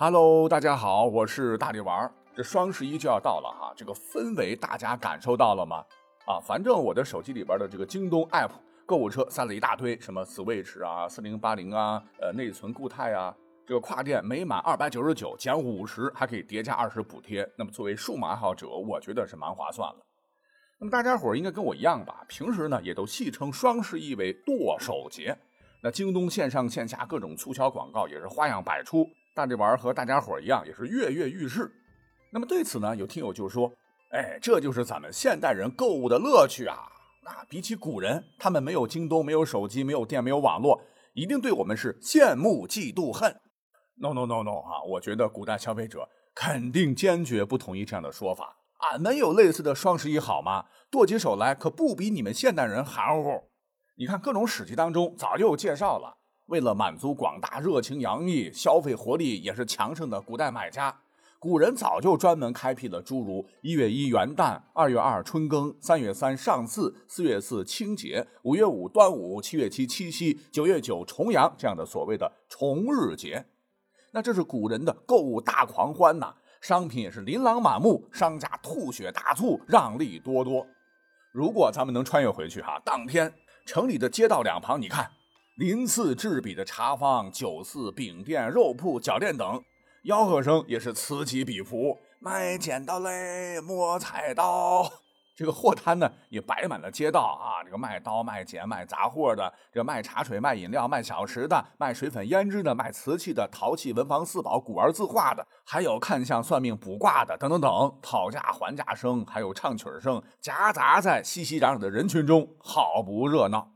[0.00, 2.08] Hello，大家好，我是大力丸。
[2.32, 5.84] 这双十一就要到了哈，这个氛围大家感受到了吗？
[6.24, 8.52] 啊，反正我的手机里边的这个京东 App
[8.86, 13.34] 购物车塞了一大堆，什么 Switch 啊、四零八零啊、呃内存固态啊，
[13.66, 17.44] 这个跨店每满二百九十九减五十，还可以叠加二十补贴。
[17.58, 20.06] 那么作为数码爱好者，我觉得是蛮划算了。
[20.78, 22.24] 那么大家伙儿应该跟我一样吧？
[22.28, 25.36] 平时呢也都戏称双十一为剁手节。
[25.82, 29.04] 那京东线上线下各种促销广告也是花样百出。
[29.38, 31.70] 大力丸和大家伙一样，也是跃跃欲试。
[32.32, 33.72] 那么对此呢，有听友就说
[34.10, 36.76] ：“哎，这就是咱们现代人购物的乐趣啊！
[37.22, 40.82] 那比起古人，他们没有京东，没有手机，没有电，没有网络，
[41.14, 43.32] 一定对我们是羡慕、嫉妒、恨。
[44.00, 44.82] ”No No No No 啊！
[44.88, 48.56] 我觉得古代消费者肯定坚决不同意这样的说法。
[48.90, 50.64] 俺们有类似的双十一好吗？
[50.90, 53.30] 剁起手来可不比你们现代人含糊。
[53.96, 56.17] 你看各种史记当中早就有介绍了。
[56.48, 60.98] 为了满足广大热情洋溢、消费活力也是强盛的古代买家，
[61.38, 73.44] 古人早就专门开辟了诸如一月一元旦、二月二春耕、三月三上巳、四月四清节、五月五端午、七月七七夕、九月九重阳这样的所谓的重日节。
[74.12, 80.66] 那这是古人的购物大狂欢呐，商品也是琳琅满目，商家吐血大促，让利多多。
[81.30, 83.30] 如果咱们能穿越回去哈，当天
[83.66, 85.10] 城里的街道两旁，你看。
[85.58, 89.60] 鳞次栉比的茶坊、酒肆、饼店、肉铺、脚店等，
[90.04, 91.98] 吆喝声也是此起彼伏。
[92.20, 94.88] 卖剪刀嘞，摸菜刀。
[95.34, 97.58] 这个货摊呢，也摆满了街道啊。
[97.64, 107.98] 这个卖刀、卖剪、卖杂货的，这卖茶水、卖饮料、卖小吃的，卖水粉胭脂的，卖瓷器的，陶器、文房四宝、古玩字画的，还有看相、算命、卜卦的，等等等。
[108.00, 113.72] 讨价还价声，还有唱曲声，夹杂在熙熙攘攘的人群中，好不热闹。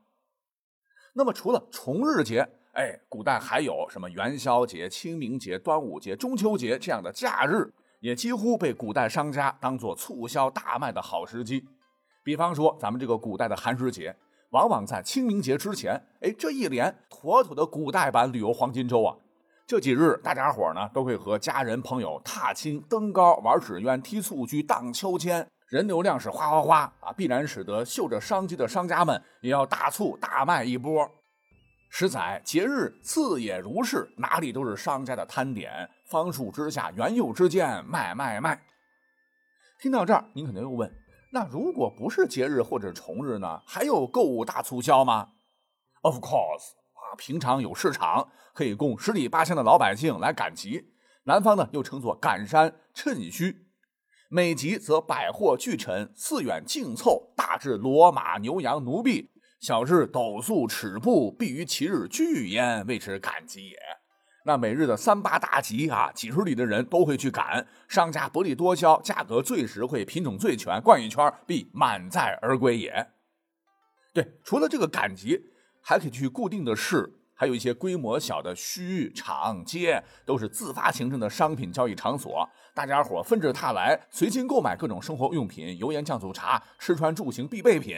[1.14, 11.66] 那么除了重日节，哎，古代还有什么元宵节、清明节、端午节、中秋节这样的假日，也几乎被古代商家当做促销大卖的好时机。
[12.24, 14.16] 比方说，咱们这个古代的寒食节，
[14.50, 19.16] 往往在清明节之前，哎，这一连妥妥的古代版旅游黄金周啊！
[19.66, 25.46] 这几日，大家伙呢都会和家人朋友踏青、登高、玩纸鸢、踢蹴鞠、荡秋千。
[25.72, 31.10] 人流量是哗哗哗啊，必然使得嗅着商机的商家们也要大促大卖一波。
[31.88, 38.62] 十载节日自也如是，哪里都是商家的摊点，方树之下，园囿之间，卖卖卖。
[39.78, 40.94] 听到这儿，您可能又问：
[41.32, 43.62] 那如果不是节日或者重日呢？
[43.66, 45.30] 还有购物大促销吗
[46.02, 50.92] ？Of course 啊，平常有市场可以供十里八乡的老百姓来赶集，
[51.24, 53.56] 南方呢又称作赶山趁墟。
[54.34, 63.76] 每集则百货俱陈，次远竞凑，大至骡马牛羊奴婢，小至斗粟尺布，必于其日聚焉，为之赶集也。
[64.46, 73.08] 那每日的三八大集啊，几十里的人都会去赶，商家薄利多销，价格最实惠，品种最全，逛一圈必满载而归也。
[74.14, 75.38] 对，除了这个赶集，
[75.82, 77.18] 还可以去固定的市。
[77.34, 87.96] 还有一些规模小的墟场街，都是自发形成的商品交易场所，大家伙纷至沓来，随心购买各种生活用品、油盐酱醋茶、吃穿住行必备品。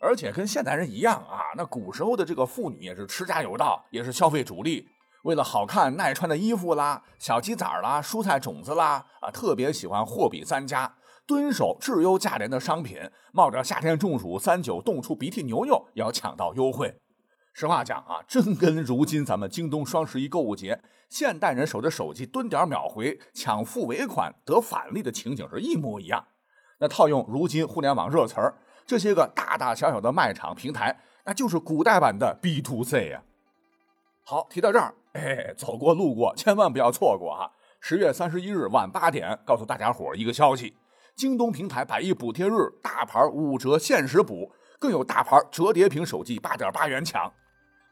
[0.00, 4.88] 而且跟现代人一样啊，那古时候的这个妇女也是持家有道，也是消费主力。
[5.22, 10.96] 为了好看耐穿的衣服啦、小鸡仔啦、蔬菜种子啦，啊，特别喜欢货比三家，
[11.26, 12.98] 蹲守质优价廉的商品，
[13.32, 17.00] 冒着夏天中暑、三九冻出鼻涕牛牛，也要抢到优惠。
[17.56, 26.26] 实话讲啊，真跟如今咱们京东双十一购物节，现代人守着手机蹲点秒回、抢付尾款得返利的情景是一模一样。
[26.78, 33.22] 那套用如今互联网热词儿，这些个大大小小的卖场平台，那就是古代版的 B to C 呀。
[34.24, 37.52] 好，提到这儿，哎，走过路过千万不要错过哈！
[37.78, 40.74] 十月三十一日晚八点，告诉大家伙一个消息：
[41.14, 44.50] 京东平台百亿补贴日，大牌五折限时补，
[44.80, 47.32] 更有大牌折叠屏手机八点八元抢。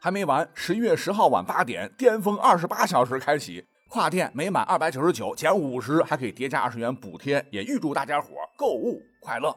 [0.03, 8.27] 还没完，十一月十号晚八点，巅峰二十八小时开启，跨店每满二百九十九减五十，还可以叠加二十元补贴，也预祝大家伙
[8.57, 9.55] 购物快乐。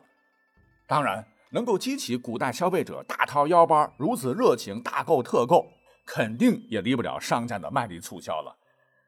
[0.87, 5.67] 当然，能够激起古代消费者大掏腰包、如此热情大购特购，
[6.07, 8.55] 肯定也离不了商家的卖力促销了。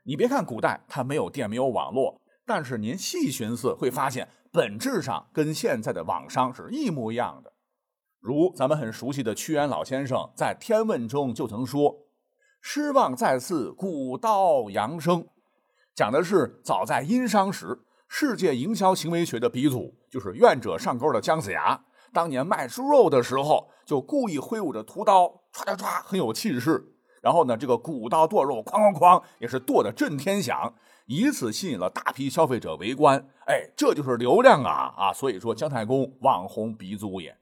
[0.03, 7.48] 你别看古代它没有电没有网络，但是您细寻思会发现，本质上跟现在的网商是一模一样的。
[8.21, 12.07] 如咱们很熟悉的屈原老先生在《天问》中就曾说
[12.61, 15.27] ：“失望再次古刀扬声”，
[15.95, 26.95] 讲的是早在殷商时，世界营销行为学的鼻祖就是愿者上钩的姜子牙，当年卖猪肉的时候，就故意挥舞着屠刀，唰唰唰，很有气势。
[27.23, 30.75] 然后呢，这个古刀剁肉，哐哐哐，也是剁得震天响，
[31.07, 33.29] 以此吸引了大批消费者围观。
[33.47, 35.13] 哎，这就是流量啊啊！
[35.13, 37.37] 所以说姜太公网红鼻祖也。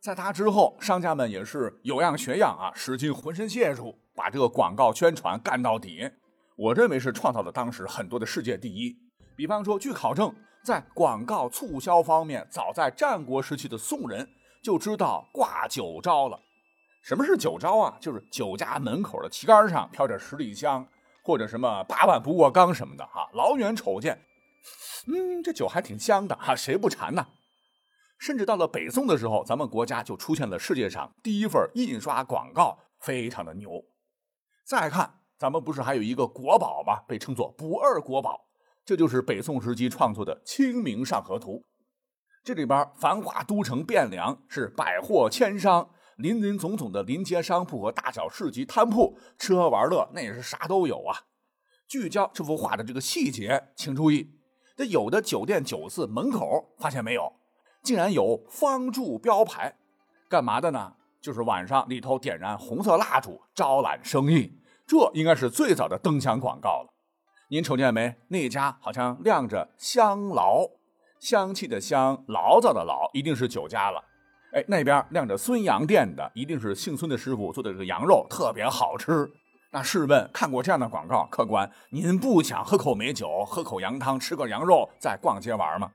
[0.00, 6.08] 在他之后，商家们也是有样学样啊，使尽浑身解数，把这个广告宣传干到底。
[6.56, 8.96] 我认为是创造了当时很多的世界第一。
[9.36, 10.32] 比方说，据考证，
[10.64, 14.28] 在广告促销方面，早在战国时期的宋人
[14.62, 16.38] 就知道挂酒招了。
[17.02, 17.96] 什么是酒招啊？
[18.00, 20.86] 就是酒家门口的旗杆上飘着十里香，
[21.24, 23.28] 或者什么八万不过冈什么的哈。
[23.32, 24.20] 老远瞅见，
[25.06, 27.26] 嗯，这酒还挺香的哈，谁不馋呢？
[28.18, 33.82] 甚至到了北宋的时候，咱们国家就出现了世界上第一份印刷广告，非常的牛。
[34.66, 37.00] 再看，咱们不是还有一个国宝吗？
[37.08, 38.48] 被称作不二国宝，
[38.84, 41.52] 这就是北宋时期创作的《清明上河图》。
[42.44, 45.90] 这里边繁华都城汴梁是百货千商。
[46.16, 51.16] 林林总总的临街商铺和大小市集摊铺，吃喝玩乐那也是啥都有啊。
[51.86, 54.32] 聚焦这幅画的这个细节，请注意，
[54.76, 57.37] 这有的酒店酒肆门口发现没有，
[57.88, 59.74] 竟然有方柱标牌，
[60.28, 60.92] 干嘛的呢？
[61.22, 64.52] 就是晚上里头点燃红色蜡烛，招揽生意。
[64.86, 66.92] 这应该是最早的灯箱广告了。
[67.48, 68.14] 您瞅见没？
[68.28, 70.70] 那家好像亮着香醪，
[71.18, 74.04] 香气的香，醪糟的醪，一定是酒家了。
[74.52, 79.26] 哎，那边亮着孙杨店的，一定是姓孙的师傅做的这个羊肉特别好吃。
[79.70, 85.90] 那试问，看过这样的广告，客官您不想喝口美酒，喝口羊汤，吃个羊肉，再逛街玩吗？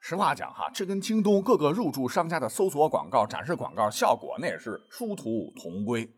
[0.00, 6.08] 实话讲哈，这跟京东各个入驻商家的搜索广告、展示广告效果那也是殊途同归。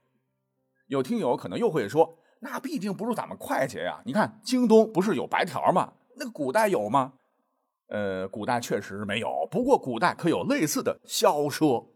[0.87, 4.01] 有听友可能又会说，那毕竟不如咱们快捷呀。
[4.05, 5.93] 你看京东不是有白条吗？
[6.17, 7.15] 那个古代有吗？
[7.89, 11.87] 呃，古代确实没有，不过古代可有类似的销奢。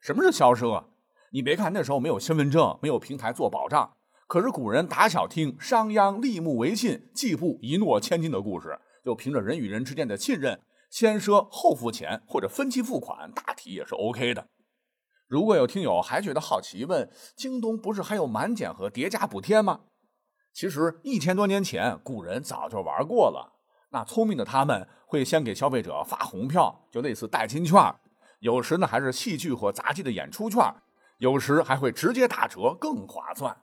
[0.00, 0.84] 什么是销奢啊？
[1.32, 3.92] 你别看那时候没有身份证，没有平台做保障，
[4.26, 10.60] 可是古人打小听商鞅立木为信，季布一诺千金的故事，就凭着人与人之间的信任，
[10.92, 14.46] 先赊后付钱或者分期付款，大体也是 OK 的。
[15.26, 19.80] 如果有听友还觉得好奇，问京东不是还有满减和叠加补贴吗？
[20.52, 23.58] 其实一千多年前，古人早就玩过了。
[23.92, 27.94] 那聪明的他们会先给消费者发红票，就类似代金券
[28.40, 30.62] 有时呢还是戏剧或杂技的演出券
[31.20, 33.56] 有时还会直接打折，更划算。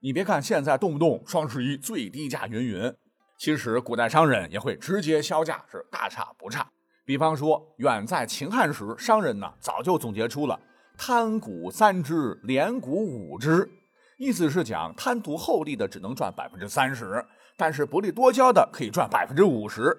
[0.00, 2.96] 你别看现在动不动双十一最低价云云，
[3.44, 6.66] 其实古代商人也会直接销价，是大差不差。
[7.04, 10.58] 比方说，远在秦汉时，商人呢早就总结出了
[10.96, 13.70] 贪股三只，廉股五只，
[14.16, 17.22] 意思是讲贪图厚利的只能赚百分之三十。
[17.58, 19.94] 但是薄利多销的可以赚百分之五十，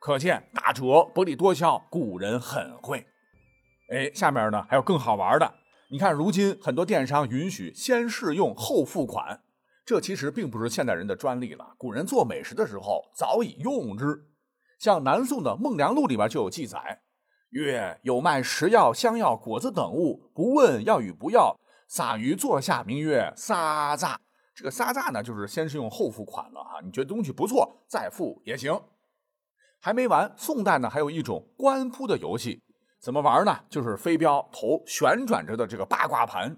[0.00, 3.06] 可见打折薄利多销，古人很会。
[3.92, 5.54] 哎，下面呢还有更好玩的，
[5.88, 9.40] 你看如今很多电商允许先试用后付款，
[9.88, 14.22] 这其实并不是现代人的专利了，古人做美食的时候早已用之。
[14.78, 17.00] 像南宋的《孟良录》里边就有记载：
[17.52, 21.58] 曰有卖食药、香药、果子等物，不问要与不要，
[21.88, 24.20] 撒于座下，名曰撒诈。
[24.54, 28.78] 这个撒诈呢，就是先是用后付款了哈，你觉得东西不错，再付也行。
[29.80, 32.62] 还没完，宋代呢还有一种官扑的游戏，
[33.00, 33.58] 怎么玩呢？
[33.70, 36.54] 就是飞镖投旋转着的这个八卦盘，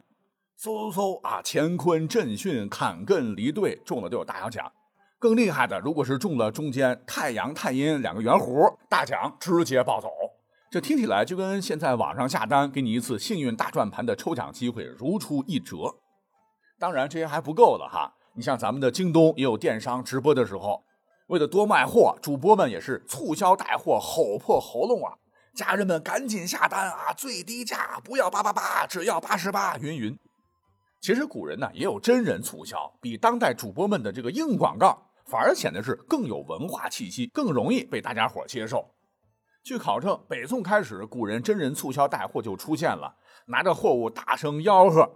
[0.63, 4.71] 嗖嗖嗖啊，乾坤震巽坎艮离兑，中了都有大小奖。
[5.19, 10.11] 更厉害的，如果是中了中间太阳太阴两个圆弧，大奖直接抱走。
[10.71, 15.97] 这听起来就跟现在网上下单给你一次幸运大转盘的抽奖机会如出一辙。
[16.79, 18.13] 当然，这些还不够的哈。
[18.35, 20.85] 你像咱们的京东也有电商直播的时候，
[21.29, 25.15] 为了多卖货，主播们也是促销带货，吼破喉咙啊！
[25.55, 30.19] 家人们赶紧下单啊，最低价不要八八八，只要八十八，云云。
[31.01, 38.95] 其实古人呢也有真人促销，比当代主播们的这个硬广告反而显得是更有文化气息，更容易被大家伙接受。
[39.63, 43.17] 据考证，北宋开始，古人真人促销带货就出现了，
[43.47, 45.11] 拿着货物大声吆喝。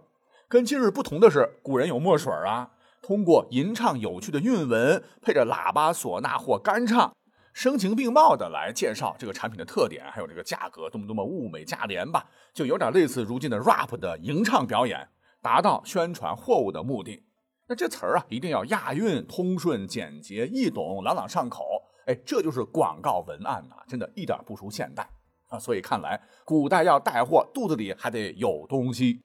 [0.48, 2.70] 跟今日不同的是，古人有墨水啊，
[3.02, 7.14] 通过吟唱有趣的韵文，配着喇叭、唢呐或干唱，
[7.52, 15.08] 声情并茂的来介绍这个产品的特点，还有这个价格，多么多么物美价廉吧，就有点类似如今的 rap 的吟唱表演，
[15.44, 17.22] 达到宣传货物的目的。
[17.68, 25.06] 那这词儿啊，一定要押韵、通顺、简洁、易懂、朗朗上口，哎，这就是广告文案呐，真的一点不输现代
[25.50, 25.58] 啊。
[25.58, 29.20] 所以看来，古代要带货，肚子里还得有东西。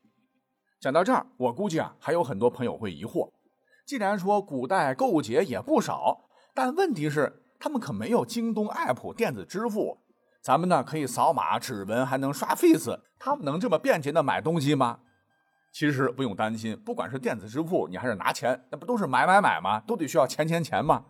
[0.81, 3.29] 讲到这儿，我估计啊，还有很多朋友会疑惑：
[3.85, 9.97] 既然说古代购物节也不少，但问题是他们可没有京东 app 电子支付，
[10.41, 14.99] 咱们呢可以扫码、指纹，还能刷 face，他们能这么便捷的买东西吗？
[15.71, 19.79] 其实不用担心，不管是电子支付，你还是拿钱，那不都是买买买吗？
[19.81, 21.05] 都得需要钱钱钱吗？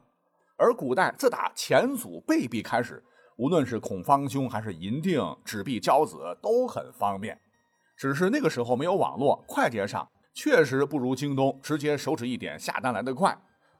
[0.57, 3.03] 而古代自打钱祖贝币开始，
[3.37, 7.39] 无论是孔方兄还是银锭、纸币交子都很方便。
[7.95, 13.37] 只是那个时候没有网络，快捷上确实不如京东直接手指一点下单来得快。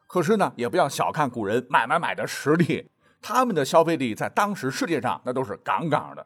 [0.08, 2.90] 可是呢，也不要小看古人买买买的实力，
[3.22, 6.26] 他们的消费力在当时世界上那都是杠杠的。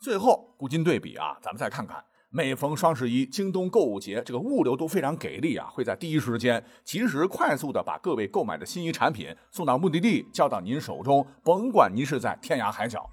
[0.00, 2.02] 最后，古今对比啊，咱们再看看，
[2.32, 13.10] 每逢双十一、京东购物节，这个物流都非常给力啊，会在第一时间及时快速的把各位购买的心仪产品送到目的地，交到您手中，甭管您是在天涯海角。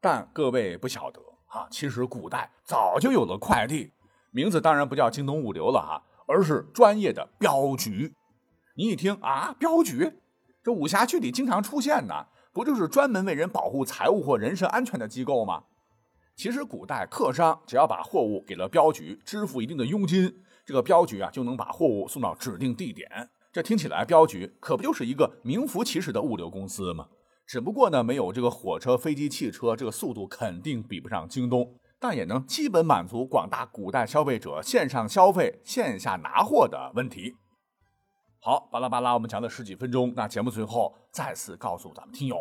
[0.00, 3.92] 但各位不晓得啊，其实古代早就有了快递，
[4.32, 8.12] 名字当然不叫京东物流了哈，而是专业的镖局。
[8.74, 10.14] 你一听啊，镖局，
[10.64, 15.62] 这武侠剧里经常出现的，不就是专门为人保护财物或人身安全的机构吗？
[16.34, 23.30] 其实古代客商只要把货物给了镖局，支付一定的佣金，这个镖局啊就能把货物送到指定地点。
[23.52, 27.08] 这听起来镖局可不就是一个名副其实的物流公司吗？
[27.46, 37.36] 只不过呢，没有这个火车、飞机、汽车，这个速度肯定比不上京东，但也能基本满足广大古代消费者线上消费、线下拿货的问题。
[38.40, 42.36] 好，巴拉巴拉，我们讲了十几分钟，那节目最后再次告诉咱们听友。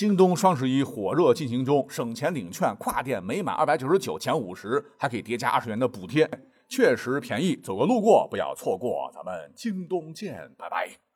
[0.00, 6.26] 京东双十一火热进行中，省钱领券，跨店每满二百九十九减五十，还可以叠加二十元的补贴，
[6.70, 9.10] 确实便宜，走个路过不要错过。
[9.12, 11.09] 咱们京东见，拜拜。